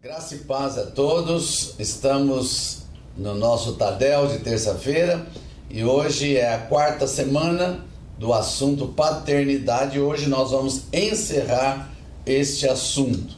[0.00, 1.74] Graça e paz a todos.
[1.76, 2.82] Estamos
[3.16, 5.26] no nosso Tadel de terça-feira
[5.68, 7.84] e hoje é a quarta semana
[8.16, 9.98] do assunto paternidade.
[9.98, 11.92] Hoje nós vamos encerrar
[12.24, 13.36] este assunto.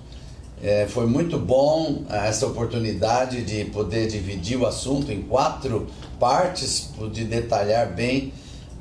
[0.62, 5.87] É, foi muito bom essa oportunidade de poder dividir o assunto em quatro
[6.19, 8.35] partes, de detalhar bem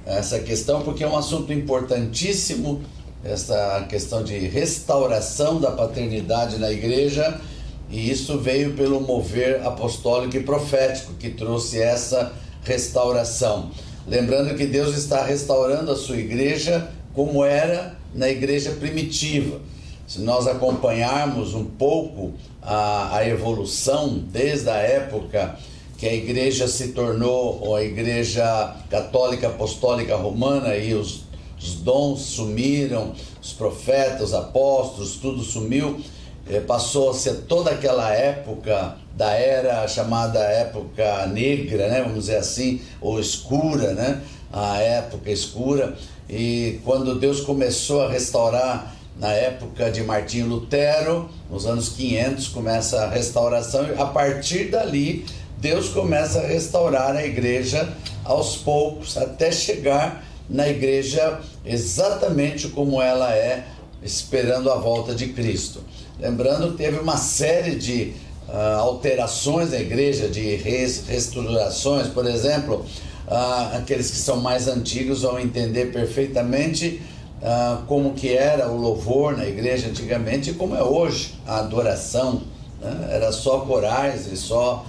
[0.05, 2.81] essa questão, porque é um assunto importantíssimo,
[3.23, 7.39] essa questão de restauração da paternidade na igreja
[7.89, 12.33] e isso veio pelo mover apostólico e profético que trouxe essa
[12.63, 13.71] restauração.
[14.07, 19.59] Lembrando que Deus está restaurando a sua igreja como era na igreja primitiva.
[20.07, 25.57] Se nós acompanharmos um pouco a, a evolução desde a época
[25.97, 31.23] que a igreja se tornou a igreja católica apostólica romana e os,
[31.59, 35.99] os dons sumiram, os profetas, os apóstolos, tudo sumiu
[36.65, 42.81] passou a ser toda aquela época da era chamada época negra, né, vamos dizer assim,
[42.99, 45.95] ou escura, né, a época escura.
[46.29, 53.01] E quando Deus começou a restaurar na época de Martinho Lutero, nos anos 500, começa
[53.01, 55.25] a restauração e a partir dali
[55.57, 63.35] Deus começa a restaurar a igreja aos poucos até chegar na igreja exatamente como ela
[63.35, 63.65] é,
[64.01, 65.83] esperando a volta de Cristo.
[66.19, 68.13] Lembrando teve uma série de
[68.49, 70.55] uh, alterações na igreja, de
[71.07, 72.85] restaurações, por exemplo,
[73.25, 77.01] uh, aqueles que são mais antigos vão entender perfeitamente
[77.41, 82.41] uh, como que era o louvor na igreja antigamente e como é hoje a adoração.
[82.81, 83.11] Né?
[83.11, 84.85] Era só corais e só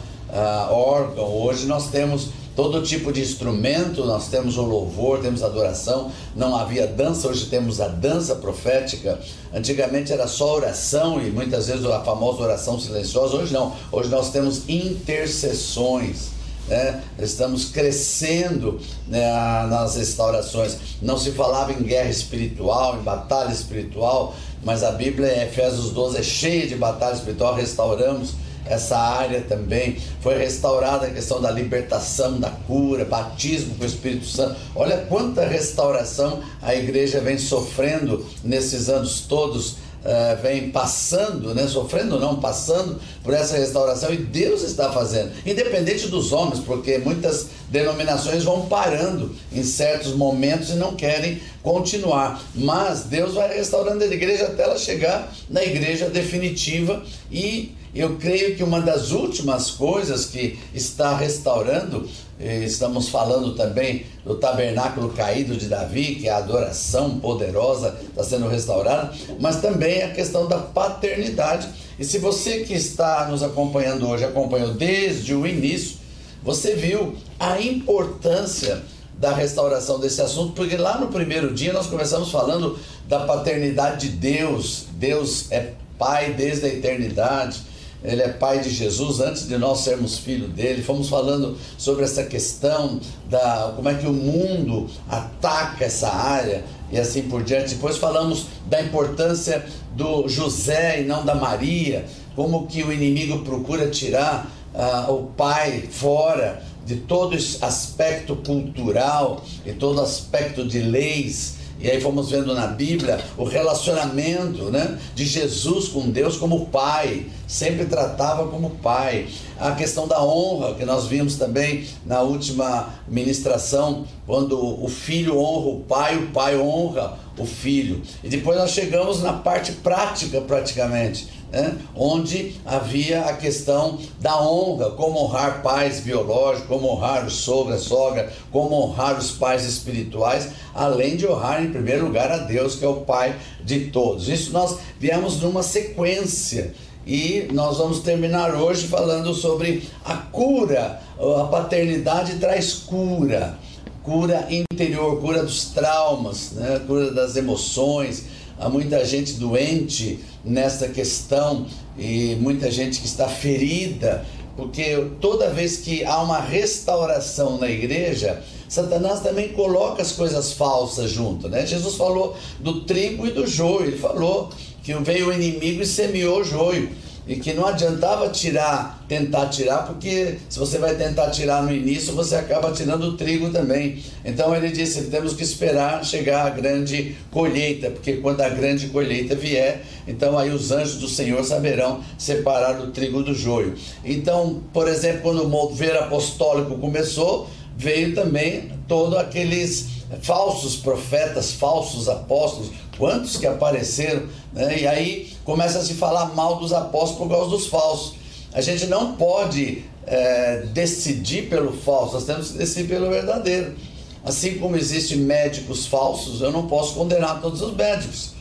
[0.70, 1.26] órgão.
[1.26, 2.30] Hoje nós temos
[2.62, 7.46] todo tipo de instrumento, nós temos o louvor, temos a adoração, não havia dança, hoje
[7.46, 9.18] temos a dança profética.
[9.50, 14.30] Antigamente era só oração e muitas vezes a famosa oração silenciosa, hoje não, hoje nós
[14.30, 16.32] temos intercessões.
[16.68, 17.02] Né?
[17.18, 19.32] Estamos crescendo né,
[19.70, 20.76] nas restaurações.
[21.00, 26.22] Não se falava em guerra espiritual, em batalha espiritual, mas a Bíblia, Efésios 12, é
[26.22, 27.54] cheia de batalha espiritual.
[27.54, 28.34] Restauramos
[28.66, 29.96] essa área também.
[30.20, 34.56] Foi restaurada a questão da libertação, da cura, batismo com o Espírito Santo.
[34.74, 39.76] Olha quanta restauração a igreja vem sofrendo nesses anos todos.
[40.00, 46.08] Uh, vem passando, né, sofrendo não, passando por essa restauração e Deus está fazendo, independente
[46.08, 53.02] dos homens, porque muitas denominações vão parando em certos momentos e não querem continuar, mas
[53.02, 58.62] Deus vai restaurando a igreja até ela chegar na igreja definitiva e eu creio que
[58.62, 62.08] uma das últimas coisas que está restaurando,
[62.38, 68.48] estamos falando também do tabernáculo caído de Davi, que é a adoração poderosa está sendo
[68.48, 71.68] restaurada, mas também a questão da paternidade.
[71.98, 75.96] E se você que está nos acompanhando hoje acompanhou desde o início,
[76.42, 78.82] você viu a importância
[79.18, 84.16] da restauração desse assunto, porque lá no primeiro dia nós começamos falando da paternidade de
[84.16, 84.86] Deus.
[84.92, 87.69] Deus é Pai desde a eternidade
[88.02, 90.82] ele é pai de Jesus antes de nós sermos filho dele.
[90.82, 96.98] Fomos falando sobre essa questão da como é que o mundo ataca essa área e
[96.98, 97.74] assim por diante.
[97.74, 103.88] Depois falamos da importância do José e não da Maria, como que o inimigo procura
[103.88, 111.90] tirar uh, o pai fora de todo aspecto cultural e todo aspecto de leis e
[111.90, 117.86] aí fomos vendo na Bíblia o relacionamento né, de Jesus com Deus como pai, sempre
[117.86, 119.28] tratava como pai.
[119.58, 125.68] A questão da honra, que nós vimos também na última ministração, quando o filho honra
[125.68, 128.02] o pai, o pai honra o filho.
[128.22, 131.76] E depois nós chegamos na parte prática, praticamente né?
[131.94, 137.78] onde havia a questão da honra, como honrar pais biológicos, como honrar o sogro, a
[137.78, 142.84] sogra, como honrar os pais espirituais, além de honrar em primeiro lugar a Deus, que
[142.84, 143.34] é o Pai
[143.64, 144.28] de todos.
[144.28, 146.72] Isso nós viemos numa sequência.
[147.06, 153.58] E nós vamos terminar hoje falando sobre a cura, a paternidade traz cura,
[154.02, 156.80] cura interior, cura dos traumas, né?
[156.86, 158.24] cura das emoções,
[158.58, 161.66] há muita gente doente nessa questão
[161.98, 164.24] e muita gente que está ferida,
[164.56, 171.10] porque toda vez que há uma restauração na igreja, Satanás também coloca as coisas falsas
[171.10, 171.66] junto, né?
[171.66, 174.50] Jesus falou do trigo e do joio, ele falou
[174.82, 176.90] que veio o inimigo e semeou o joio.
[177.26, 182.14] E que não adiantava tirar, tentar tirar, porque se você vai tentar tirar no início,
[182.14, 184.02] você acaba tirando o trigo também.
[184.24, 189.34] Então ele disse: temos que esperar chegar a grande colheita, porque quando a grande colheita
[189.34, 193.74] vier, então aí os anjos do Senhor saberão separar o trigo do joio.
[194.04, 202.08] Então, por exemplo, quando o mover apostólico começou, veio também todos aqueles falsos profetas, falsos
[202.08, 202.70] apóstolos,
[203.00, 204.78] quantos que apareceram, né?
[204.78, 208.14] e aí começa a se falar mal dos apóstolos por causa dos falsos.
[208.52, 213.74] A gente não pode é, decidir pelo falso, nós temos que decidir pelo verdadeiro.
[214.22, 218.32] Assim como existem médicos falsos, eu não posso condenar todos os médicos,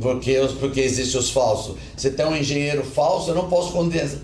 [0.00, 1.76] porque, porque existem os falsos.
[1.96, 3.72] Se tem um engenheiro falso, eu não posso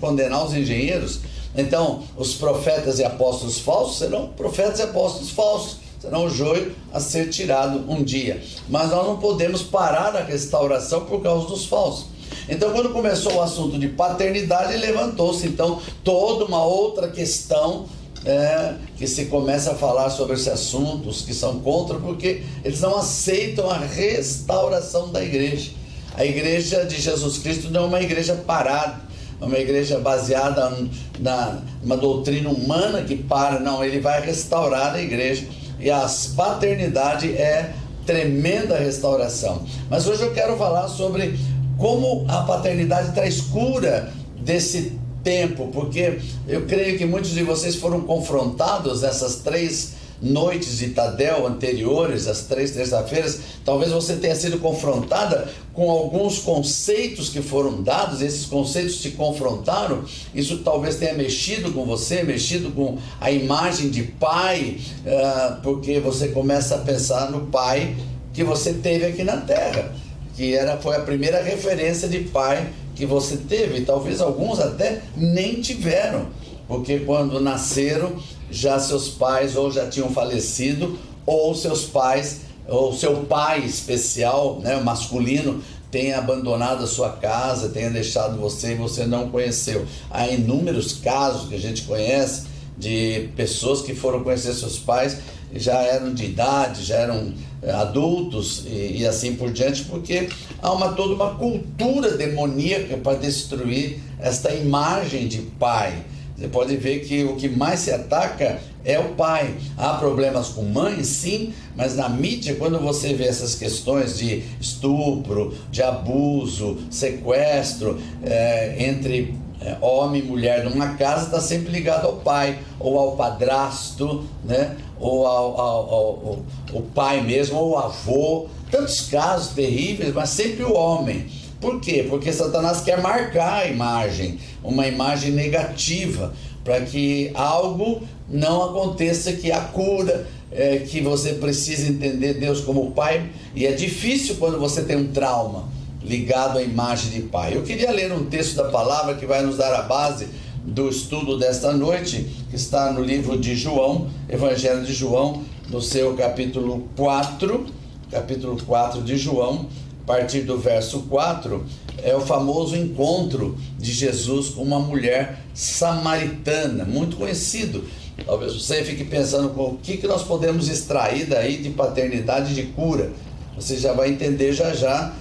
[0.00, 1.20] condenar os engenheiros.
[1.56, 7.00] Então, os profetas e apóstolos falsos serão profetas e apóstolos falsos será um joio a
[7.00, 8.40] ser tirado um dia.
[8.68, 12.06] Mas nós não podemos parar a restauração por causa dos falsos.
[12.48, 17.86] Então, quando começou o assunto de paternidade, levantou-se então toda uma outra questão
[18.24, 22.96] é, que se começa a falar sobre esses assuntos que são contra, porque eles não
[22.96, 25.72] aceitam a restauração da igreja.
[26.14, 29.00] A igreja de Jesus Cristo não é uma igreja parada,
[29.40, 30.72] é uma igreja baseada
[31.18, 35.46] na uma doutrina humana que para, não, ele vai restaurar a igreja
[35.78, 36.06] e a
[36.36, 37.72] paternidade é
[38.04, 39.64] tremenda restauração.
[39.90, 41.38] Mas hoje eu quero falar sobre
[41.76, 48.00] como a paternidade traz cura desse tempo, porque eu creio que muitos de vocês foram
[48.02, 55.48] confrontados nessas três noites de Tadel anteriores, as três terça-feiras, talvez você tenha sido confrontada
[55.72, 60.04] com alguns conceitos que foram dados, esses conceitos te confrontaram,
[60.34, 66.28] isso talvez tenha mexido com você, mexido com a imagem de pai, uh, porque você
[66.28, 67.94] começa a pensar no pai
[68.32, 69.94] que você teve aqui na terra,
[70.34, 75.60] que era, foi a primeira referência de pai que você teve, talvez alguns até nem
[75.60, 76.28] tiveram,
[76.66, 78.16] porque quando nasceram
[78.50, 84.80] já seus pais ou já tinham falecido, ou seus pais, ou seu pai especial, né,
[84.80, 89.86] masculino, tenha abandonado a sua casa, tenha deixado você e você não conheceu.
[90.10, 92.44] Há inúmeros casos que a gente conhece
[92.76, 95.16] de pessoas que foram conhecer seus pais
[95.54, 97.32] já eram de idade, já eram
[97.62, 100.28] eh, adultos e, e assim por diante, porque
[100.60, 106.04] há uma toda uma cultura demoníaca para destruir esta imagem de pai.
[106.36, 109.54] Você pode ver que o que mais se ataca é o pai.
[109.76, 115.54] Há problemas com mãe, sim, mas na mídia, quando você vê essas questões de estupro,
[115.70, 122.16] de abuso, sequestro é, entre é, homem e mulher numa casa, está sempre ligado ao
[122.16, 124.76] pai, ou ao padrasto, né?
[125.00, 126.38] ou ao, ao, ao,
[126.74, 128.46] ao pai mesmo, ou avô.
[128.70, 131.26] Tantos casos terríveis, mas sempre o homem.
[131.66, 132.06] Por quê?
[132.08, 136.32] Porque Satanás quer marcar a imagem, uma imagem negativa,
[136.62, 142.92] para que algo não aconteça, que a cura, é, que você precisa entender Deus como
[142.92, 143.28] Pai.
[143.52, 145.68] E é difícil quando você tem um trauma
[146.00, 147.56] ligado à imagem de Pai.
[147.56, 150.28] Eu queria ler um texto da palavra que vai nos dar a base
[150.64, 156.14] do estudo desta noite, que está no livro de João, Evangelho de João, no seu
[156.14, 157.66] capítulo 4,
[158.08, 159.66] capítulo 4 de João,
[160.06, 161.66] a partir do verso 4,
[162.00, 167.82] é o famoso encontro de Jesus com uma mulher samaritana, muito conhecido.
[168.24, 173.10] Talvez você fique pensando o que, que nós podemos extrair daí de paternidade de cura.
[173.56, 175.12] Você já vai entender já já.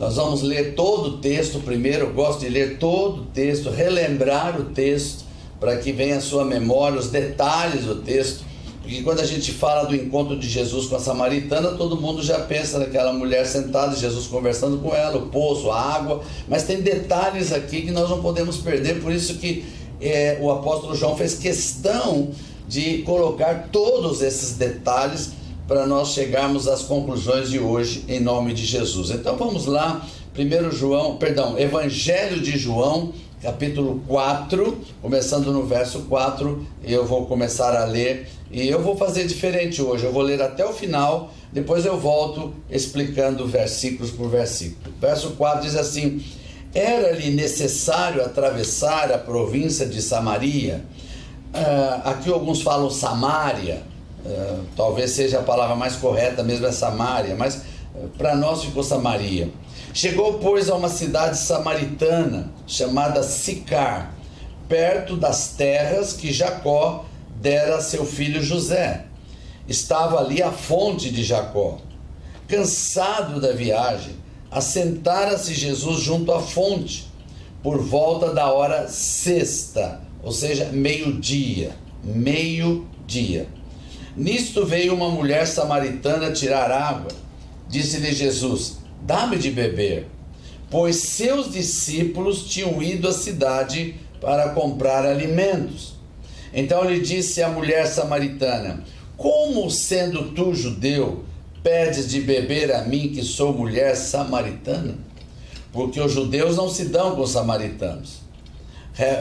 [0.00, 2.06] Nós vamos ler todo o texto primeiro.
[2.06, 5.26] Eu gosto de ler todo o texto, relembrar o texto,
[5.60, 8.44] para que venha à sua memória os detalhes do texto
[8.82, 12.40] porque quando a gente fala do encontro de Jesus com a samaritana, todo mundo já
[12.40, 17.52] pensa naquela mulher sentada, Jesus conversando com ela, o poço, a água, mas tem detalhes
[17.52, 19.64] aqui que nós não podemos perder, por isso que
[20.00, 22.30] é, o apóstolo João fez questão
[22.66, 25.30] de colocar todos esses detalhes
[25.68, 29.10] para nós chegarmos às conclusões de hoje em nome de Jesus.
[29.10, 36.66] Então vamos lá, primeiro João, perdão, Evangelho de João, capítulo 4, começando no verso 4,
[36.82, 40.62] eu vou começar a ler e eu vou fazer diferente hoje, eu vou ler até
[40.62, 44.94] o final, depois eu volto explicando versículos por versículo.
[45.00, 46.22] Verso 4 diz assim:
[46.74, 50.84] Era-lhe necessário atravessar a província de Samaria.
[51.54, 53.82] Uh, aqui alguns falam Samária,
[54.24, 57.56] uh, talvez seja a palavra mais correta mesmo é Samária, mas
[57.94, 59.50] uh, para nós ficou Samaria.
[59.94, 64.14] Chegou, pois, a uma cidade samaritana chamada Sicar,
[64.68, 67.06] perto das terras que Jacó
[67.42, 69.04] dera a seu filho José.
[69.68, 71.78] Estava ali a fonte de Jacó.
[72.46, 74.14] Cansado da viagem,
[74.50, 77.10] assentara-se Jesus junto à fonte.
[77.62, 81.76] por volta da hora sexta, ou seja, meio-dia.
[82.02, 83.46] Meio-dia.
[84.16, 87.12] Nisto veio uma mulher samaritana tirar água.
[87.68, 90.08] Disse-lhe Jesus: Dá-me de beber.
[90.68, 95.91] Pois seus discípulos tinham ido à cidade para comprar alimentos.
[96.54, 98.84] Então lhe disse a mulher samaritana:
[99.16, 101.24] Como, sendo tu judeu,
[101.62, 104.96] pedes de beber a mim, que sou mulher samaritana?
[105.72, 108.20] Porque os judeus não se dão com os samaritanos.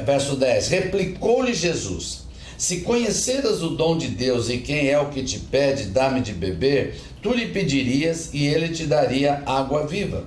[0.06, 2.24] Verso 10: Replicou-lhe Jesus:
[2.58, 6.34] Se conheceras o dom de Deus e quem é o que te pede, dá-me de
[6.34, 10.26] beber, tu lhe pedirias e ele te daria água viva.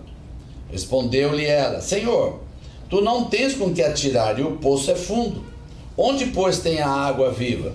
[0.72, 2.40] Respondeu-lhe ela: Senhor,
[2.88, 5.53] tu não tens com que atirar e o poço é fundo.
[5.96, 7.72] Onde, pois, tem a água viva?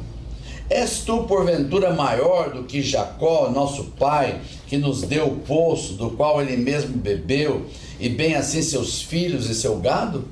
[0.69, 6.11] És tu, porventura, maior do que Jacó, nosso pai, que nos deu o poço, do
[6.11, 7.65] qual ele mesmo bebeu,
[7.99, 10.27] e bem assim seus filhos e seu gado?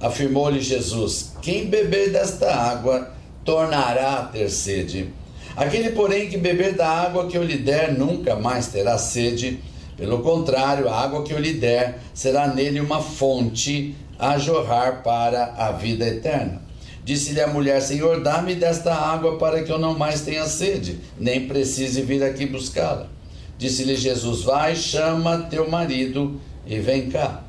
[0.00, 3.12] Afirmou-lhe Jesus: Quem beber desta água
[3.44, 5.10] tornará a ter sede.
[5.56, 9.58] Aquele, porém, que beber da água que eu lhe der, nunca mais terá sede.
[9.96, 15.54] Pelo contrário, a água que eu lhe der será nele uma fonte a jorrar para
[15.58, 16.67] a vida eterna.
[17.08, 21.48] Disse-lhe a mulher: Senhor, dá-me desta água para que eu não mais tenha sede, nem
[21.48, 23.08] precise vir aqui buscá-la.
[23.56, 27.42] Disse-lhe Jesus: Vai, chama teu marido e vem cá.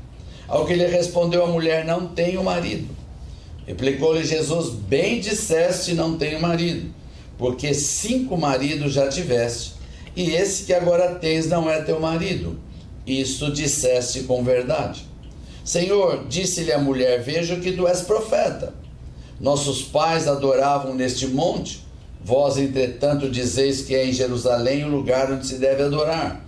[0.48, 2.88] Ao que lhe respondeu a mulher: Não tenho marido.
[3.68, 6.94] Replicou-lhe Jesus: Bem disseste, não tenho marido,
[7.38, 9.74] porque cinco maridos já tiveste,
[10.16, 12.58] e esse que agora tens não é teu marido.
[13.06, 15.04] Isto disseste com verdade.
[15.66, 18.80] Senhor, disse-lhe a mulher: Vejo que tu és profeta.
[19.40, 21.86] Nossos pais adoravam neste monte,
[22.24, 26.46] vós, entretanto, dizeis que é em Jerusalém o lugar onde se deve adorar.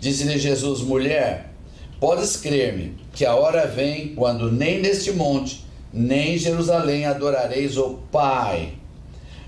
[0.00, 1.50] Disse-lhe Jesus: Mulher,
[2.00, 7.98] podes crer-me que a hora vem quando nem neste monte, nem em Jerusalém adorareis o
[8.10, 8.74] Pai.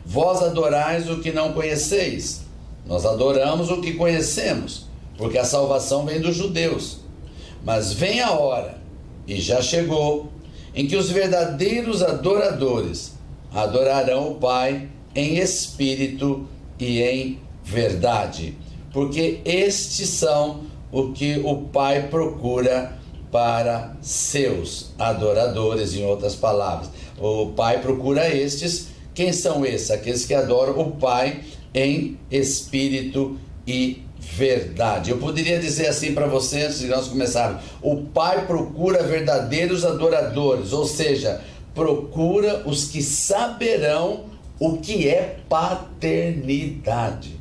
[0.05, 2.43] Vós adorais o que não conheceis,
[2.87, 4.87] nós adoramos o que conhecemos,
[5.17, 6.99] porque a salvação vem dos judeus.
[7.65, 8.77] Mas vem a hora,
[9.27, 10.31] e já chegou,
[10.75, 13.13] em que os verdadeiros adoradores
[13.53, 18.57] adorarão o Pai em espírito e em verdade,
[18.93, 22.99] porque estes são o que o Pai procura
[23.31, 26.89] para seus adoradores, em outras palavras.
[27.19, 28.89] O Pai procura estes.
[29.13, 29.91] Quem são esses?
[29.91, 31.41] Aqueles que adoram o Pai
[31.75, 35.11] em espírito e verdade.
[35.11, 40.73] Eu poderia dizer assim para você antes de nós começarmos: o Pai procura verdadeiros adoradores,
[40.73, 41.41] ou seja,
[41.75, 44.25] procura os que saberão
[44.59, 47.41] o que é paternidade.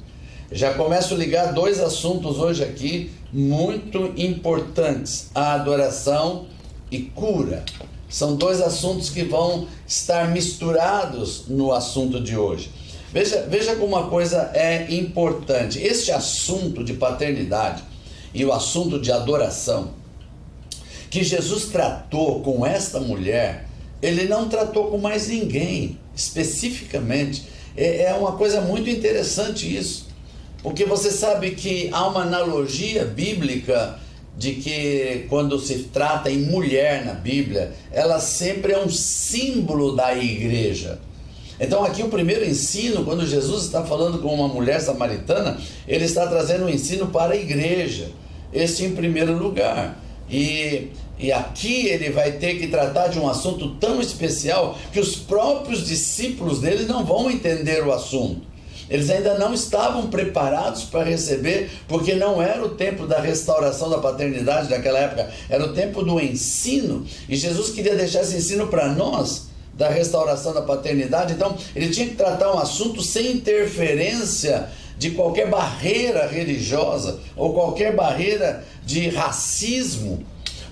[0.51, 6.45] Já começo a ligar dois assuntos hoje aqui muito importantes: a adoração
[6.91, 7.63] e cura.
[8.07, 12.69] São dois assuntos que vão estar misturados no assunto de hoje.
[13.13, 15.79] Veja, veja como uma coisa é importante.
[15.79, 17.83] Este assunto de paternidade
[18.33, 19.93] e o assunto de adoração
[21.11, 23.67] que Jesus tratou com esta mulher,
[24.01, 27.43] ele não tratou com mais ninguém, especificamente.
[27.77, 30.07] É, é uma coisa muito interessante isso,
[30.63, 33.99] porque você sabe que há uma analogia bíblica
[34.35, 40.15] de que quando se trata em mulher na Bíblia, ela sempre é um símbolo da
[40.15, 40.99] igreja.
[41.59, 45.57] Então, aqui o primeiro ensino, quando Jesus está falando com uma mulher samaritana,
[45.87, 48.09] ele está trazendo um ensino para a igreja,
[48.51, 49.99] este em primeiro lugar.
[50.29, 55.15] E, e aqui ele vai ter que tratar de um assunto tão especial que os
[55.15, 58.53] próprios discípulos dele não vão entender o assunto.
[58.89, 63.97] Eles ainda não estavam preparados para receber, porque não era o tempo da restauração da
[63.97, 67.05] paternidade daquela época, era o tempo do ensino.
[67.29, 71.33] E Jesus queria deixar esse ensino para nós da restauração da paternidade.
[71.33, 77.95] Então, ele tinha que tratar um assunto sem interferência de qualquer barreira religiosa ou qualquer
[77.95, 80.23] barreira de racismo.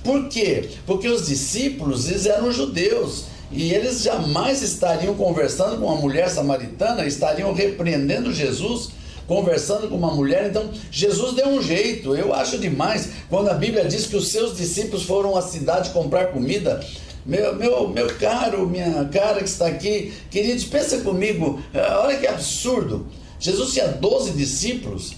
[0.04, 0.70] Por quê?
[0.86, 7.06] Porque os discípulos eles eram judeus e eles jamais estariam conversando com uma mulher samaritana,
[7.06, 8.90] estariam repreendendo Jesus
[9.28, 10.48] conversando com uma mulher.
[10.50, 12.14] Então, Jesus deu um jeito.
[12.14, 16.34] Eu acho demais quando a Bíblia diz que os seus discípulos foram à cidade comprar
[16.34, 16.84] comida.
[17.26, 22.26] Meu, meu, meu caro, minha cara que está aqui, queridos, pensa comigo, eh, olha que
[22.26, 23.06] absurdo.
[23.40, 25.14] Jesus tinha 12 discípulos,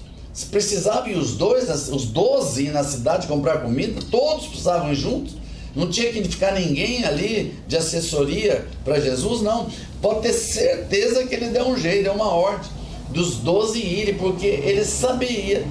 [0.51, 5.35] precisava ir os dois, os 12 ir na cidade comprar comida, todos precisavam ir juntos.
[5.75, 9.67] Não tinha que ficar ninguém ali de assessoria para Jesus, não.
[10.01, 12.69] Pode ter certeza que ele deu um jeito, deu uma ordem
[13.09, 15.65] dos 12 irem, porque ele sabia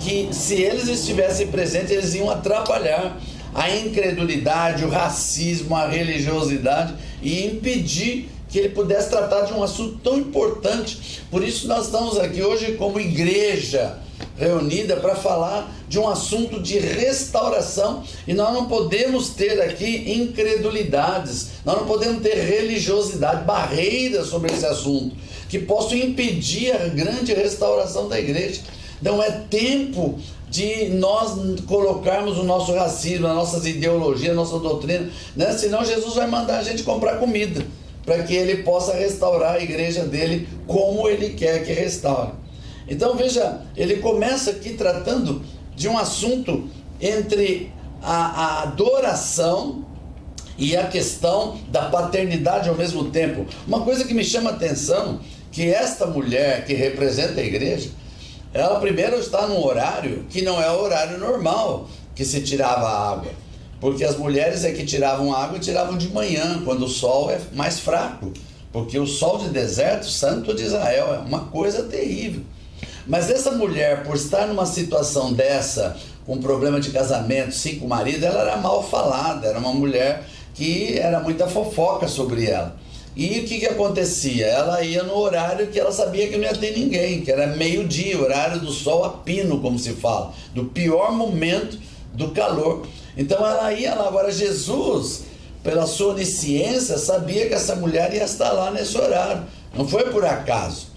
[0.00, 3.18] que se eles estivessem presentes, eles iam atrapalhar
[3.56, 9.98] a incredulidade, o racismo, a religiosidade e impedir que ele pudesse tratar de um assunto
[10.04, 11.22] tão importante.
[11.30, 13.98] Por isso nós estamos aqui hoje como igreja
[14.36, 21.48] reunida para falar de um assunto de restauração e nós não podemos ter aqui incredulidades,
[21.64, 25.16] nós não podemos ter religiosidade, barreiras sobre esse assunto
[25.48, 28.60] que possam impedir a grande restauração da igreja.
[29.00, 30.18] Não é tempo
[30.56, 31.34] de nós
[31.66, 35.52] colocarmos o nosso racismo, as nossas ideologias, a nossa doutrina, né?
[35.52, 37.62] senão Jesus vai mandar a gente comprar comida
[38.06, 42.30] para que ele possa restaurar a igreja dele como ele quer que restaure.
[42.88, 45.42] Então veja, ele começa aqui tratando
[45.74, 46.66] de um assunto
[46.98, 47.70] entre
[48.02, 49.84] a, a adoração
[50.56, 53.44] e a questão da paternidade ao mesmo tempo.
[53.66, 55.20] Uma coisa que me chama a atenção
[55.52, 57.90] que esta mulher que representa a igreja,
[58.60, 63.32] ela primeiro está num horário que não é o horário normal que se tirava água.
[63.80, 67.38] Porque as mulheres é que tiravam água e tiravam de manhã, quando o sol é
[67.52, 68.32] mais fraco.
[68.72, 72.42] Porque o sol de deserto, santo de Israel, é uma coisa terrível.
[73.06, 78.40] Mas essa mulher, por estar numa situação dessa, com problema de casamento, cinco maridos, ela
[78.40, 82.76] era mal falada, era uma mulher que era muita fofoca sobre ela.
[83.16, 84.44] E o que, que acontecia?
[84.44, 88.20] Ela ia no horário que ela sabia que não ia ter ninguém, que era meio-dia,
[88.20, 91.78] horário do sol a pino, como se fala, do pior momento
[92.12, 92.86] do calor.
[93.16, 94.06] Então ela ia lá.
[94.06, 95.22] Agora, Jesus,
[95.62, 99.44] pela sua onisciência, sabia que essa mulher ia estar lá nesse horário.
[99.74, 100.88] Não foi por acaso.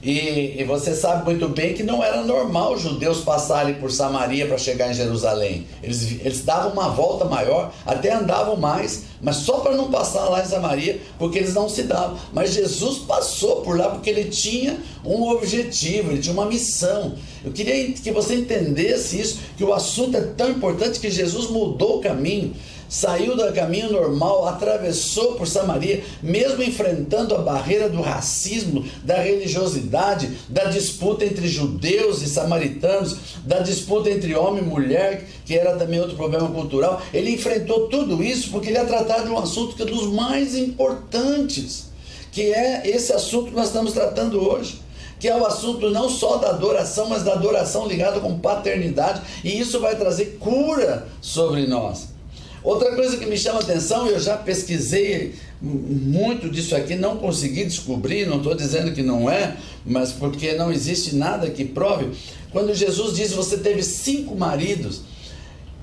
[0.00, 4.46] E, e, você sabe muito bem que não era normal os judeus passarem por Samaria
[4.46, 5.66] para chegar em Jerusalém.
[5.82, 10.40] Eles, eles davam uma volta maior, até andavam mais, mas só para não passar lá
[10.40, 12.16] em Samaria, porque eles não se davam.
[12.32, 17.14] Mas Jesus passou por lá porque ele tinha um objetivo, ele tinha uma missão.
[17.44, 21.98] Eu queria que você entendesse isso, que o assunto é tão importante que Jesus mudou
[21.98, 22.54] o caminho
[22.88, 30.30] saiu do caminho normal, atravessou por Samaria, mesmo enfrentando a barreira do racismo, da religiosidade,
[30.48, 36.00] da disputa entre judeus e samaritanos, da disputa entre homem e mulher, que era também
[36.00, 37.02] outro problema cultural.
[37.12, 40.56] Ele enfrentou tudo isso porque ele ia tratar de um assunto que é dos mais
[40.56, 41.88] importantes,
[42.32, 46.36] que é esse assunto que nós estamos tratando hoje que é o assunto não só
[46.36, 52.17] da adoração, mas da adoração ligada com paternidade, e isso vai trazer cura sobre nós.
[52.62, 58.26] Outra coisa que me chama atenção, eu já pesquisei muito disso aqui, não consegui descobrir,
[58.26, 62.10] não estou dizendo que não é, mas porque não existe nada que prove.
[62.50, 65.02] Quando Jesus diz você teve cinco maridos,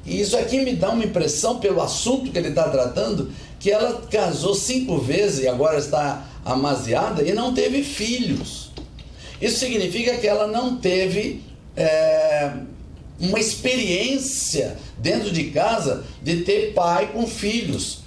[0.05, 4.01] e isso aqui me dá uma impressão, pelo assunto que ele está tratando, que ela
[4.11, 8.69] casou cinco vezes e agora está amaziada e não teve filhos.
[9.41, 11.41] Isso significa que ela não teve
[11.75, 12.51] é,
[13.19, 17.99] uma experiência dentro de casa de ter pai com filhos,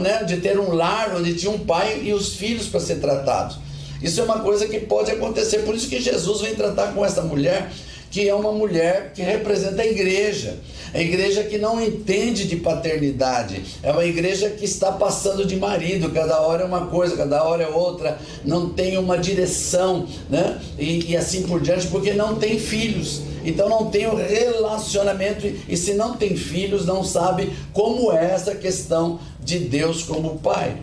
[0.00, 3.58] né, de ter um lar onde tinha um pai e os filhos para ser tratados.
[4.02, 7.22] Isso é uma coisa que pode acontecer, por isso que Jesus vem tratar com essa
[7.22, 7.70] mulher,
[8.10, 10.58] que é uma mulher que representa a igreja.
[10.92, 16.10] A igreja que não entende de paternidade, é uma igreja que está passando de marido,
[16.10, 20.60] cada hora é uma coisa, cada hora é outra, não tem uma direção, né?
[20.78, 23.22] E, e assim por diante, porque não tem filhos.
[23.44, 28.54] Então não tem o relacionamento e se não tem filhos, não sabe como é essa
[28.54, 30.76] questão de Deus como Pai.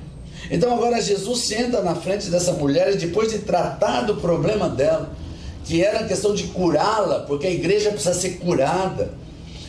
[0.51, 5.11] Então agora Jesus senta na frente dessa mulher e depois de tratar do problema dela,
[5.65, 9.13] que era a questão de curá-la, porque a igreja precisa ser curada.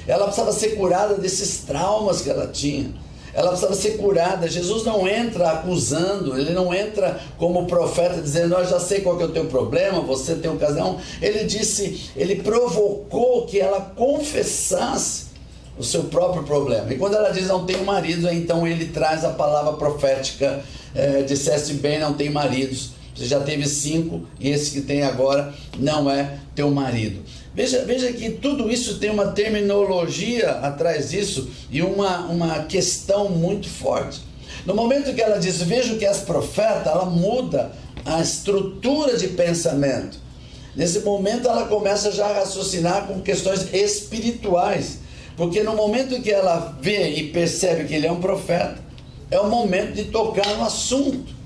[0.06, 2.90] Ela precisava ser curada desses traumas que ela tinha.
[3.32, 4.48] Ela precisava ser curada.
[4.48, 9.22] Jesus não entra acusando, ele não entra como profeta dizendo: Eu já sei qual que
[9.22, 11.00] é o teu problema, você tem um casal.
[11.20, 15.30] Ele disse, ele provocou que ela confessasse
[15.78, 16.92] o seu próprio problema.
[16.92, 20.62] E quando ela diz não tenho marido, então ele traz a palavra profética:
[20.94, 22.90] é, disseste bem, não tem maridos.
[23.14, 27.22] Você já teve cinco e esse que tem agora não é teu marido.
[27.54, 33.68] Veja, veja que tudo isso tem uma terminologia atrás disso e uma, uma questão muito
[33.68, 34.20] forte.
[34.64, 37.72] No momento que ela diz, vejo que és profeta, ela muda
[38.04, 40.18] a estrutura de pensamento.
[40.76, 44.98] Nesse momento ela começa já a raciocinar com questões espirituais.
[45.36, 48.78] Porque no momento que ela vê e percebe que ele é um profeta,
[49.30, 51.39] é o momento de tocar no assunto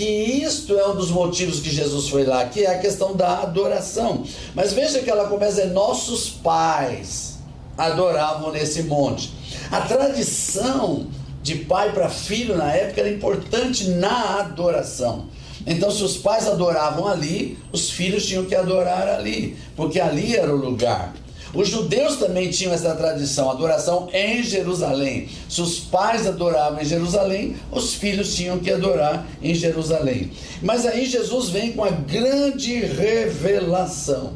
[0.00, 3.40] que isto é um dos motivos que Jesus foi lá, que é a questão da
[3.40, 4.24] adoração.
[4.54, 7.38] Mas veja que ela começa nossos pais
[7.76, 9.30] adoravam nesse monte.
[9.70, 11.06] A tradição
[11.42, 15.26] de pai para filho na época era importante na adoração.
[15.66, 20.50] Então, se os pais adoravam ali, os filhos tinham que adorar ali, porque ali era
[20.50, 21.12] o lugar.
[21.52, 25.28] Os judeus também tinham essa tradição, adoração em Jerusalém.
[25.48, 30.30] Se os pais adoravam em Jerusalém, os filhos tinham que adorar em Jerusalém.
[30.62, 34.34] Mas aí Jesus vem com a grande revelação.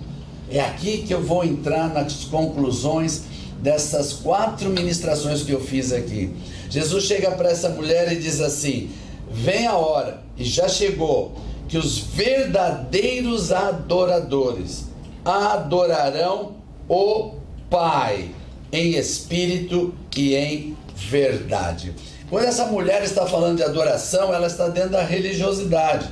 [0.51, 3.23] É aqui que eu vou entrar nas conclusões
[3.61, 6.35] dessas quatro ministrações que eu fiz aqui.
[6.69, 8.91] Jesus chega para essa mulher e diz assim:
[9.31, 11.35] Vem a hora, e já chegou,
[11.69, 14.87] que os verdadeiros adoradores
[15.25, 17.35] adorarão o
[17.71, 18.31] Pai
[18.71, 21.95] em espírito e em verdade.
[22.29, 26.09] Quando essa mulher está falando de adoração, ela está dentro da religiosidade.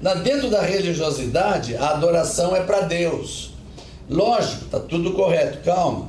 [0.00, 3.52] Na, dentro da religiosidade, a adoração é para Deus.
[4.08, 6.08] Lógico, está tudo correto, calma.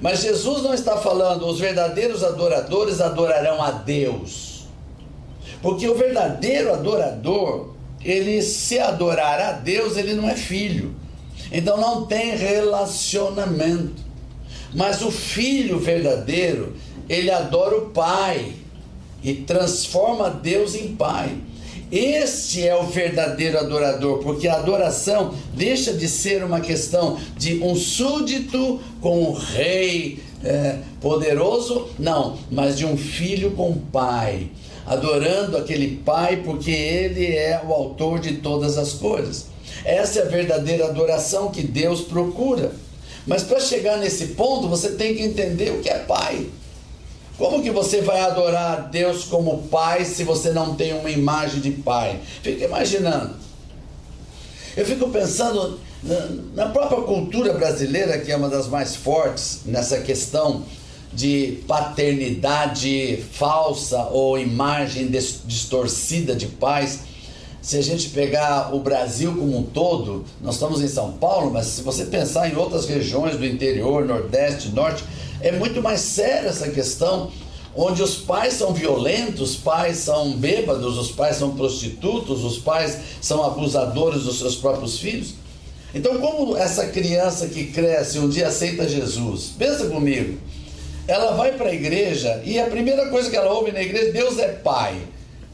[0.00, 4.66] Mas Jesus não está falando, os verdadeiros adoradores adorarão a Deus.
[5.62, 10.94] Porque o verdadeiro adorador, ele se adorar a Deus, ele não é filho.
[11.52, 14.02] Então não tem relacionamento.
[14.74, 16.74] Mas o filho verdadeiro,
[17.08, 18.52] ele adora o pai
[19.22, 21.36] e transforma Deus em pai.
[21.90, 27.74] Este é o verdadeiro adorador, porque a adoração deixa de ser uma questão de um
[27.74, 34.50] súdito com um rei é, poderoso, não, mas de um filho com pai,
[34.86, 39.49] adorando aquele pai porque ele é o autor de todas as coisas.
[39.84, 42.72] Essa é a verdadeira adoração que Deus procura.
[43.26, 46.46] Mas para chegar nesse ponto, você tem que entender o que é pai.
[47.36, 51.60] Como que você vai adorar a Deus como pai se você não tem uma imagem
[51.60, 52.20] de pai?
[52.42, 53.34] Fica imaginando.
[54.76, 55.80] Eu fico pensando
[56.54, 60.64] na, própria cultura brasileira, que é uma das mais fortes nessa questão
[61.12, 67.00] de paternidade falsa ou imagem distorcida de pais
[67.62, 71.66] se a gente pegar o Brasil como um todo, nós estamos em São Paulo, mas
[71.66, 75.04] se você pensar em outras regiões do interior, Nordeste, Norte,
[75.40, 77.30] é muito mais séria essa questão,
[77.74, 82.98] onde os pais são violentos, os pais são bêbados, os pais são prostitutos, os pais
[83.20, 85.34] são abusadores dos seus próprios filhos.
[85.94, 89.52] Então, como essa criança que cresce um dia aceita Jesus?
[89.58, 90.38] Pensa comigo.
[91.06, 94.38] Ela vai para a igreja e a primeira coisa que ela ouve na igreja, Deus
[94.38, 94.96] é pai.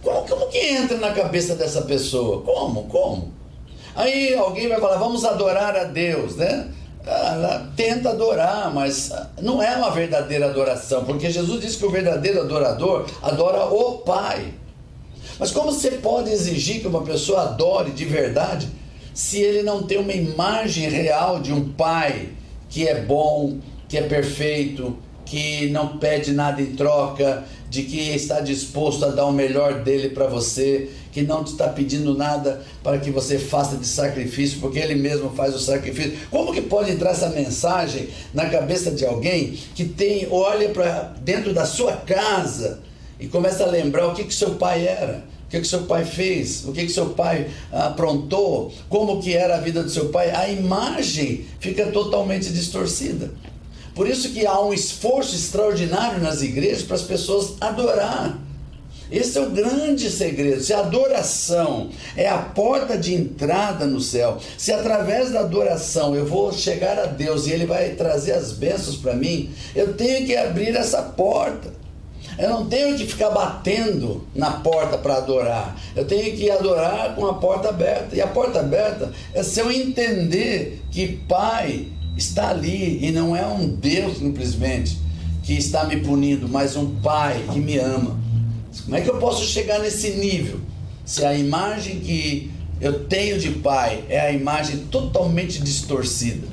[0.07, 2.41] Como, como que entra na cabeça dessa pessoa?
[2.43, 2.85] Como?
[2.85, 3.35] Como?
[3.97, 6.69] Aí alguém vai falar, vamos adorar a Deus, né?
[7.05, 9.11] Ela tenta adorar, mas
[9.43, 14.55] não é uma verdadeira adoração, porque Jesus disse que o verdadeiro adorador adora o Pai.
[15.41, 18.69] Mas como você pode exigir que uma pessoa adore de verdade
[19.13, 22.29] se ele não tem uma imagem real de um Pai
[22.69, 28.41] que é bom, que é perfeito, que não pede nada em troca, de que está
[28.41, 32.99] disposto a dar o melhor dele para você, que não te está pedindo nada para
[32.99, 36.17] que você faça de sacrifício, porque ele mesmo faz o sacrifício.
[36.31, 41.53] Como que pode entrar essa mensagem na cabeça de alguém que tem olha para dentro
[41.53, 42.81] da sua casa
[43.19, 45.25] e começa a lembrar o que que seu pai era?
[45.47, 46.65] O que, que seu pai fez?
[46.65, 48.73] O que, que seu pai aprontou?
[48.89, 50.31] Como que era a vida do seu pai?
[50.31, 53.31] A imagem fica totalmente distorcida.
[53.97, 58.39] Por isso que há um esforço extraordinário nas igrejas para as pessoas adorar.
[59.11, 60.63] Esse é o grande segredo.
[60.63, 66.27] Se a adoração é a porta de entrada no céu, se através da adoração eu
[66.27, 70.37] vou chegar a Deus e Ele vai trazer as bênçãos para mim, eu tenho que
[70.37, 71.73] abrir essa porta.
[72.39, 75.75] Eu não tenho que ficar batendo na porta para adorar.
[75.95, 78.15] Eu tenho que adorar com a porta aberta.
[78.15, 83.47] E a porta aberta é se eu entender que Pai está ali e não é
[83.47, 84.99] um Deus simplesmente
[85.43, 88.19] que está me punindo, mas um Pai que me ama.
[88.85, 90.61] Como é que eu posso chegar nesse nível?
[91.05, 92.51] Se a imagem que
[92.81, 96.47] eu tenho de Pai é a imagem totalmente distorcida.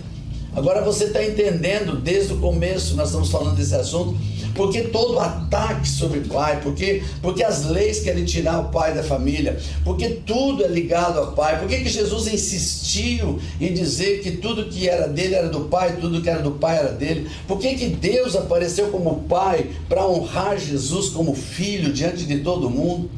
[0.55, 4.15] Agora você está entendendo desde o começo, nós estamos falando desse assunto
[4.55, 9.03] porque todo ataque sobre o pai, porque, porque as leis querem tirar o pai da
[9.03, 11.59] família, porque tudo é ligado ao pai.
[11.59, 15.97] Por que, que Jesus insistiu em dizer que tudo que era dele era do pai,
[15.99, 17.29] tudo que era do pai era dele?
[17.47, 22.69] Por que, que Deus apareceu como pai para honrar Jesus como filho diante de todo
[22.69, 23.09] mundo?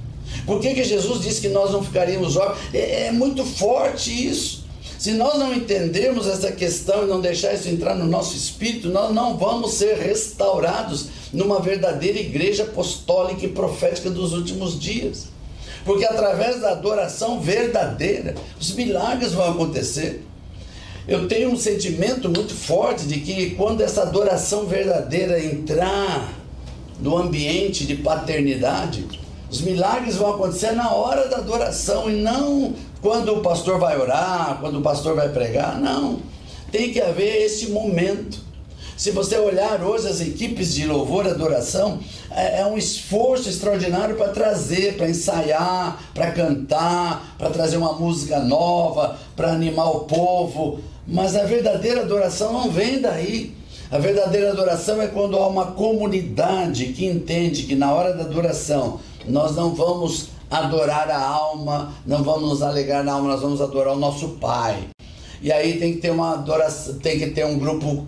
[0.45, 2.73] Por que, que Jesus disse que nós não ficaríamos órfãos?
[2.73, 4.65] É, é muito forte isso.
[4.97, 9.13] Se nós não entendermos essa questão e não deixar isso entrar no nosso espírito, nós
[9.13, 15.27] não vamos ser restaurados numa verdadeira igreja apostólica e profética dos últimos dias.
[15.83, 20.25] Porque através da adoração verdadeira, os milagres vão acontecer.
[21.07, 26.33] Eu tenho um sentimento muito forte de que quando essa adoração verdadeira entrar
[26.99, 29.05] no ambiente de paternidade,
[29.51, 34.57] os milagres vão acontecer na hora da adoração e não quando o pastor vai orar,
[34.59, 35.79] quando o pastor vai pregar.
[35.79, 36.19] Não.
[36.71, 38.44] Tem que haver esse momento.
[38.97, 41.99] Se você olhar hoje as equipes de louvor e adoração,
[42.31, 48.39] é, é um esforço extraordinário para trazer, para ensaiar, para cantar, para trazer uma música
[48.39, 50.79] nova, para animar o povo.
[51.05, 53.53] Mas a verdadeira adoração não vem daí.
[53.91, 59.01] A verdadeira adoração é quando há uma comunidade que entende que na hora da adoração
[59.27, 63.93] nós não vamos adorar a alma, não vamos nos alegar na alma, nós vamos adorar
[63.93, 64.87] o nosso Pai.
[65.41, 68.07] E aí tem que ter uma adoração, tem que ter um grupo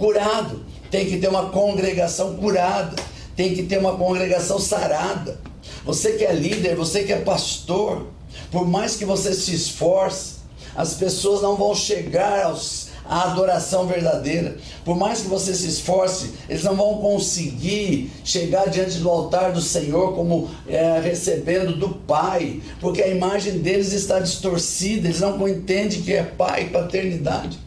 [0.00, 2.96] curado, tem que ter uma congregação curada,
[3.36, 5.38] tem que ter uma congregação sarada.
[5.84, 8.06] Você que é líder, você que é pastor,
[8.50, 10.40] por mais que você se esforce,
[10.74, 14.56] as pessoas não vão chegar aos a adoração verdadeira.
[14.84, 19.60] Por mais que você se esforce, eles não vão conseguir chegar diante do altar do
[19.60, 26.00] Senhor como é, recebendo do Pai, porque a imagem deles está distorcida, eles não entendem
[26.00, 27.58] que é Pai, paternidade.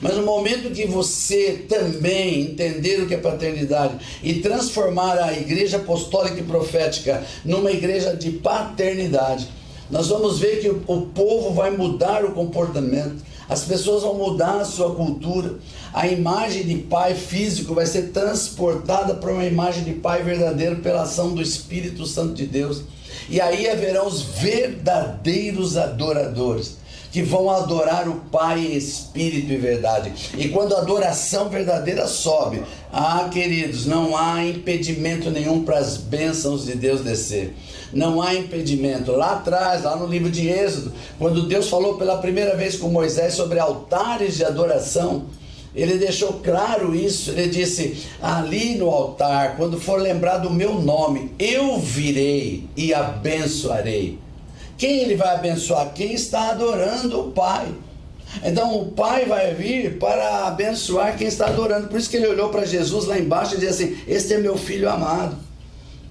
[0.00, 5.78] Mas no momento que você também entender o que é paternidade e transformar a igreja
[5.78, 9.48] apostólica e profética numa igreja de paternidade,
[9.90, 14.64] nós vamos ver que o povo vai mudar o comportamento, as pessoas vão mudar a
[14.64, 15.56] sua cultura,
[15.92, 21.02] a imagem de pai físico vai ser transportada para uma imagem de pai verdadeiro pela
[21.02, 22.82] ação do Espírito Santo de Deus.
[23.30, 26.76] E aí haverão os verdadeiros adoradores
[27.10, 30.12] que vão adorar o Pai em espírito e verdade.
[30.36, 36.64] E quando a adoração verdadeira sobe, ah, queridos, não há impedimento nenhum para as bênçãos
[36.64, 37.54] de Deus descer.
[37.92, 39.12] Não há impedimento.
[39.12, 43.34] Lá atrás, lá no livro de Êxodo, quando Deus falou pela primeira vez com Moisés
[43.34, 45.26] sobre altares de adoração,
[45.74, 47.30] ele deixou claro isso.
[47.30, 54.18] Ele disse: ali no altar, quando for lembrar do meu nome, eu virei e abençoarei.
[54.78, 55.92] Quem ele vai abençoar?
[55.92, 57.66] Quem está adorando o Pai.
[58.44, 61.88] Então o Pai vai vir para abençoar quem está adorando.
[61.88, 64.56] Por isso que ele olhou para Jesus lá embaixo e disse assim: Este é meu
[64.56, 65.36] filho amado.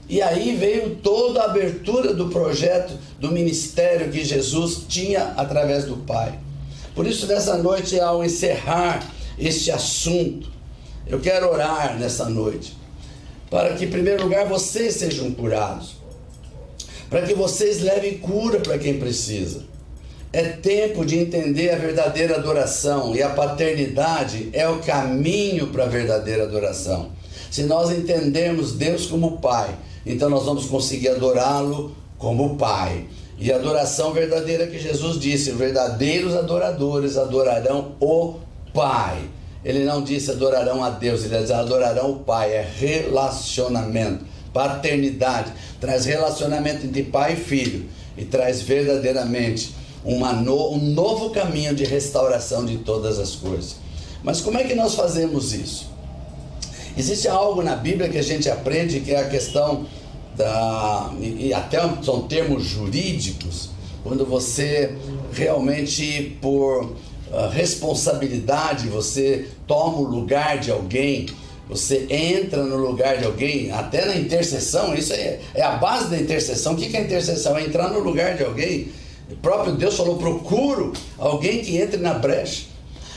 [0.10, 5.98] E aí veio toda a abertura do projeto do ministério que Jesus tinha através do
[5.98, 6.38] Pai.
[6.94, 9.06] Por isso, nessa noite, ao encerrar
[9.38, 10.50] este assunto,
[11.06, 12.76] eu quero orar nessa noite,
[13.50, 15.97] para que, em primeiro lugar, vocês sejam curados
[17.10, 19.62] para que vocês levem cura para quem precisa.
[20.34, 25.88] É tempo de entender a verdadeira adoração e a paternidade é o caminho para a
[25.88, 27.12] verdadeira adoração.
[27.50, 29.74] Se nós entendermos Deus como Pai,
[30.06, 33.06] então nós vamos conseguir adorá-lo como Pai.
[33.40, 38.36] E a adoração verdadeira que Jesus disse: verdadeiros adoradores adorarão o
[38.74, 39.30] Pai.
[39.64, 46.06] Ele não disse adorarão a Deus, ele disse adorarão o Pai, é relacionamento paternidade, traz
[46.06, 47.86] relacionamento entre pai e filho
[48.18, 49.74] e traz verdadeiramente
[50.44, 53.76] no, um novo caminho de restauração de todas as coisas.
[54.24, 55.88] Mas como é que nós fazemos isso?
[56.98, 59.86] Existe algo na Bíblia que a gente aprende que é a questão
[60.36, 61.12] da.
[61.20, 63.70] e até são termos jurídicos,
[64.04, 64.96] quando você
[65.34, 71.28] realmente, por uh, responsabilidade, você toma o lugar de alguém
[71.70, 76.18] você entra no lugar de alguém, até na intercessão, isso é, é a base da
[76.18, 76.74] intercessão.
[76.74, 77.58] O que é intercessão?
[77.58, 78.90] É entrar no lugar de alguém.
[79.30, 82.66] O próprio Deus falou: procuro alguém que entre na brecha.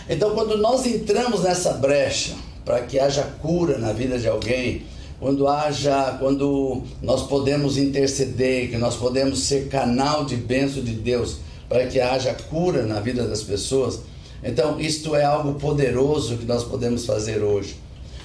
[0.08, 2.34] Então, quando nós entramos nessa brecha,
[2.64, 4.82] para que haja cura na vida de alguém,
[5.20, 11.36] quando haja, quando nós podemos interceder, que nós podemos ser canal de bênção de Deus,
[11.68, 14.00] para que haja cura na vida das pessoas,
[14.42, 17.76] então isto é algo poderoso que nós podemos fazer hoje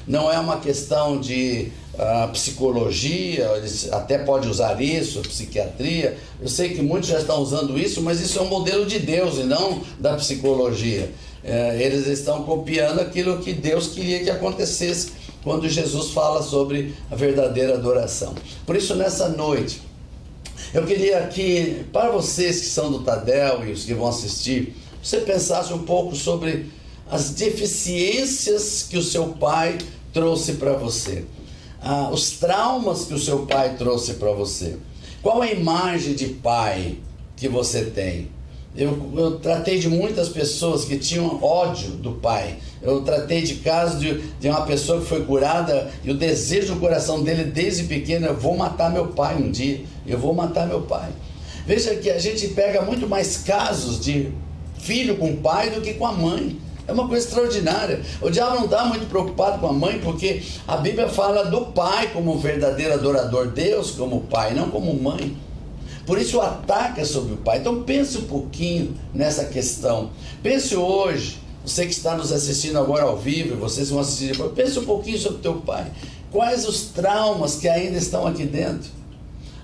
[0.07, 3.49] não é uma questão de uh, psicologia,
[3.91, 6.17] até pode usar isso, psiquiatria.
[6.41, 9.37] Eu sei que muitos já estão usando isso, mas isso é um modelo de Deus
[9.37, 11.11] e não da psicologia.
[11.43, 15.11] É, eles estão copiando aquilo que Deus queria que acontecesse
[15.43, 18.33] quando Jesus fala sobre a verdadeira adoração.
[18.65, 19.79] Por isso, nessa noite,
[20.73, 25.19] eu queria que, para vocês que são do Tadel e os que vão assistir, você
[25.19, 26.65] pensasse um pouco sobre
[27.09, 29.77] as deficiências que o seu pai
[30.13, 31.25] trouxe para você,
[31.81, 34.77] ah, os traumas que o seu pai trouxe para você.
[35.21, 36.97] Qual a imagem de pai
[37.35, 38.29] que você tem?
[38.75, 42.57] Eu, eu, tratei de muitas pessoas que tinham ódio do pai.
[42.81, 46.79] Eu tratei de casos de, de uma pessoa que foi curada e o desejo do
[46.79, 50.81] coração dele desde pequeno: eu vou matar meu pai um dia, eu vou matar meu
[50.81, 51.09] pai.
[51.65, 54.31] Veja que a gente pega muito mais casos de
[54.77, 56.59] filho com pai do que com a mãe.
[56.87, 58.01] É uma coisa extraordinária.
[58.21, 62.11] O diabo não está muito preocupado com a mãe, porque a Bíblia fala do pai
[62.13, 65.35] como um verdadeiro adorador, Deus como pai, não como mãe.
[66.05, 67.57] Por isso o ataque é sobre o pai.
[67.57, 70.11] Então pense um pouquinho nessa questão.
[70.43, 74.77] Pense hoje Você que está nos assistindo agora ao vivo, vocês vão assistir depois, pense
[74.77, 75.91] um pouquinho sobre teu pai.
[76.31, 78.91] Quais os traumas que ainda estão aqui dentro?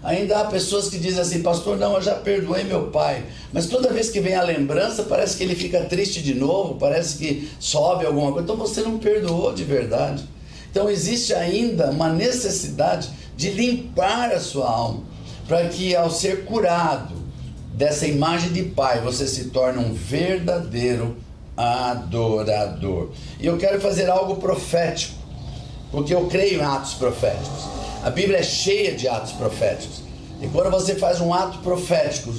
[0.03, 3.23] Ainda há pessoas que dizem assim, pastor, não, eu já perdoei meu pai.
[3.53, 7.17] Mas toda vez que vem a lembrança, parece que ele fica triste de novo, parece
[7.17, 8.43] que sobe alguma coisa.
[8.43, 10.23] Então você não perdoou de verdade.
[10.71, 15.03] Então existe ainda uma necessidade de limpar a sua alma,
[15.47, 17.13] para que ao ser curado
[17.73, 21.17] dessa imagem de pai, você se torne um verdadeiro
[21.55, 23.09] adorador.
[23.39, 25.15] E eu quero fazer algo profético,
[25.91, 27.65] porque eu creio em atos proféticos.
[28.03, 30.01] A Bíblia é cheia de atos proféticos.
[30.41, 32.33] E quando você faz um ato profético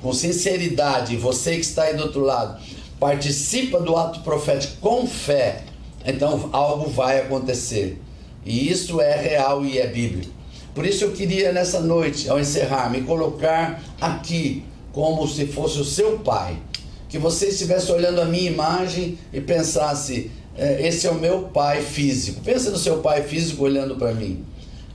[0.00, 2.60] com sinceridade, você que está aí do outro lado,
[3.00, 5.62] participa do ato profético com fé,
[6.06, 8.00] então algo vai acontecer.
[8.46, 10.32] E isso é real e é bíblico.
[10.72, 15.84] Por isso eu queria nessa noite, ao encerrar, me colocar aqui como se fosse o
[15.84, 16.56] seu pai.
[17.08, 21.82] Que você estivesse olhando a minha imagem e pensasse: é, esse é o meu pai
[21.82, 22.40] físico.
[22.42, 24.44] Pensa no seu pai físico olhando para mim.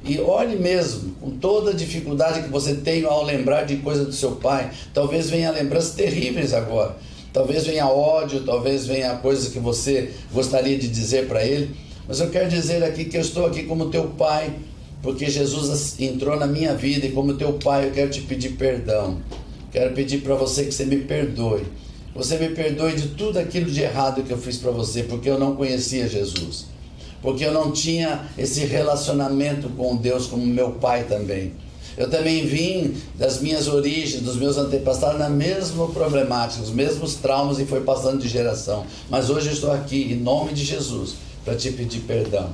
[0.08, 4.14] E olhe mesmo, com toda a dificuldade que você tem ao lembrar de coisa do
[4.14, 6.96] seu pai, talvez venha lembranças terríveis agora.
[7.34, 11.76] Talvez venha ódio, talvez venha coisas que você gostaria de dizer para ele.
[12.08, 14.54] Mas eu quero dizer aqui que eu estou aqui como teu pai,
[15.02, 19.18] porque Jesus entrou na minha vida e como teu pai eu quero te pedir perdão.
[19.72, 21.64] Quero pedir para você que você me perdoe.
[22.14, 25.40] Você me perdoe de tudo aquilo de errado que eu fiz para você, porque eu
[25.40, 26.75] não conhecia Jesus
[27.26, 31.54] porque eu não tinha esse relacionamento com Deus como meu pai também.
[31.98, 37.58] Eu também vim das minhas origens, dos meus antepassados, na mesma problemática, os mesmos traumas
[37.58, 38.86] e foi passando de geração.
[39.10, 42.52] Mas hoje eu estou aqui, em nome de Jesus, para te pedir perdão.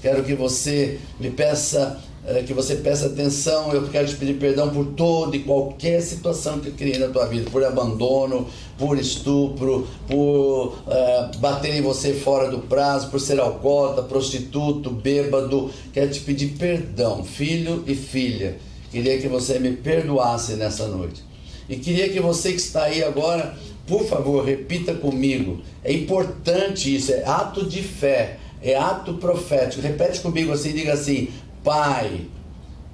[0.00, 3.72] Quero que você me peça é, que você peça atenção.
[3.72, 7.26] Eu quero te pedir perdão por toda e qualquer situação que eu criei na tua
[7.26, 13.40] vida, por abandono, por estupro, por é, bater em você fora do prazo, por ser
[13.40, 15.70] alcoólatra, prostituto, bêbado.
[15.92, 18.58] Quero te pedir perdão, filho e filha.
[18.90, 21.22] Queria que você me perdoasse nessa noite.
[21.68, 23.54] E queria que você que está aí agora,
[23.86, 25.60] por favor, repita comigo.
[25.84, 29.82] É importante isso, é ato de fé, é ato profético.
[29.82, 31.28] Repete comigo assim, diga assim:
[31.62, 32.26] Pai,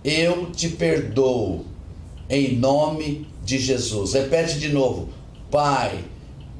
[0.05, 1.65] eu te perdoo
[2.29, 4.15] em nome de Jesus.
[4.15, 5.09] Repete de novo.
[5.51, 6.05] Pai,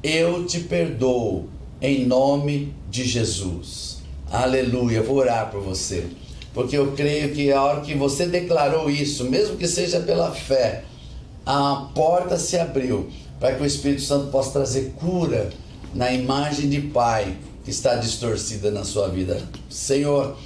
[0.03, 1.49] eu te perdoo
[1.81, 3.97] em nome de Jesus.
[4.31, 5.01] Aleluia.
[5.01, 6.05] Vou orar por você.
[6.53, 10.85] Porque eu creio que a hora que você declarou isso, mesmo que seja pela fé,
[11.45, 15.49] a porta se abriu para que o Espírito Santo possa trazer cura
[15.93, 19.41] na imagem de Pai que está distorcida na sua vida.
[19.67, 20.37] Senhor,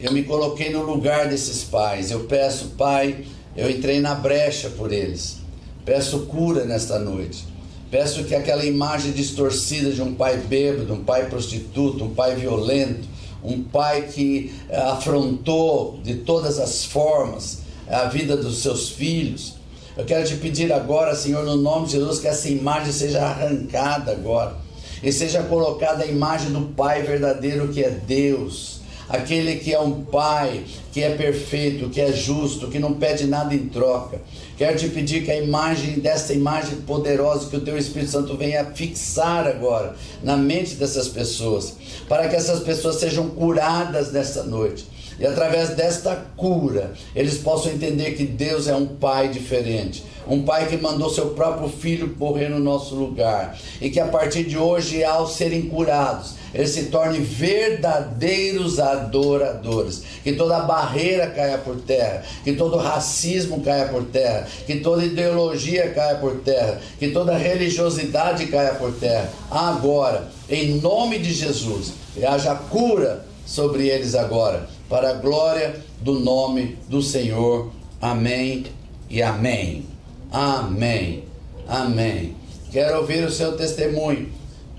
[0.00, 2.10] eu me coloquei no lugar desses pais.
[2.10, 3.24] Eu peço, Pai,
[3.56, 5.36] eu entrei na brecha por eles.
[5.84, 7.44] Peço cura nesta noite.
[7.92, 13.06] Peço que aquela imagem distorcida de um pai bêbado, um pai prostituto, um pai violento,
[13.44, 17.58] um pai que eh, afrontou de todas as formas
[17.88, 19.54] a vida dos seus filhos.
[19.96, 24.10] Eu quero te pedir agora, Senhor, no nome de Jesus, que essa imagem seja arrancada
[24.10, 24.63] agora
[25.04, 30.04] e seja colocada a imagem do Pai verdadeiro que é Deus aquele que é um
[30.04, 34.20] pai, que é perfeito, que é justo, que não pede nada em troca.
[34.56, 38.64] Quero te pedir que a imagem dessa imagem poderosa que o teu Espírito Santo venha
[38.66, 41.74] fixar agora na mente dessas pessoas,
[42.08, 44.93] para que essas pessoas sejam curadas nesta noite.
[45.18, 50.66] E através desta cura, eles possam entender que Deus é um pai diferente, um pai
[50.66, 55.04] que mandou seu próprio filho morrer no nosso lugar, e que a partir de hoje,
[55.04, 60.02] ao serem curados, eles se tornem verdadeiros adoradores.
[60.22, 65.90] Que toda barreira caia por terra, que todo racismo caia por terra, que toda ideologia
[65.90, 69.28] caia por terra, que toda religiosidade caia por terra.
[69.50, 71.92] Agora, em nome de Jesus,
[72.24, 77.72] haja cura sobre eles agora, para a glória do nome do Senhor.
[78.00, 78.66] Amém
[79.10, 79.86] e amém.
[80.30, 81.24] Amém.
[81.66, 82.36] Amém.
[82.70, 84.30] Quero ouvir o seu testemunho.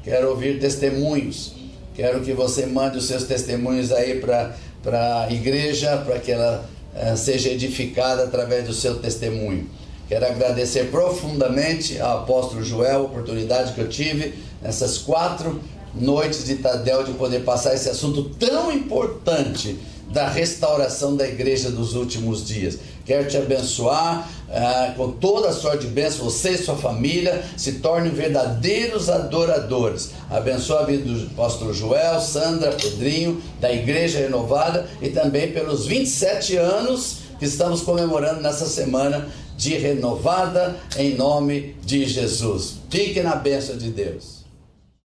[0.06, 1.56] Quero ouvir testemunhos.
[1.94, 4.56] Quero que você mande os seus testemunhos aí para
[5.26, 9.70] a igreja, para que ela uh, seja edificada através do seu testemunho.
[10.08, 15.60] Quero agradecer profundamente ao apóstolo Joel a oportunidade que eu tive nessas quatro
[15.94, 19.78] noites de Tadel de poder passar esse assunto tão importante
[20.16, 22.78] da restauração da igreja dos últimos dias.
[23.06, 27.74] Quero te abençoar ah, com toda a sorte de bênção, você e sua família se
[27.74, 30.12] tornem verdadeiros adoradores.
[30.30, 36.56] Abençoa a vida do apóstolo Joel, Sandra, Pedrinho, da Igreja Renovada e também pelos 27
[36.56, 42.76] anos que estamos comemorando nessa semana de renovada em nome de Jesus.
[42.90, 44.35] Fique na bênção de Deus.